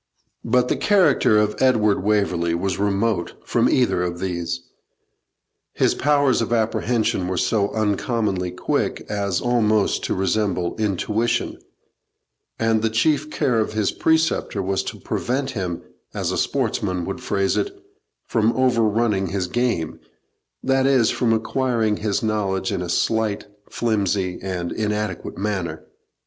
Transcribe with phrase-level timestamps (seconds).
[0.43, 4.61] But the character of Edward Waverley was remote from either of these.
[5.73, 11.59] His powers of apprehension were so uncommonly quick as almost to resemble intuition,
[12.57, 15.83] and the chief care of his preceptor was to prevent him,
[16.15, 17.69] as a sportsman would phrase it,
[18.25, 19.99] from over running his game
[20.63, 25.85] that is, from acquiring his knowledge in a slight, flimsy, and inadequate manner.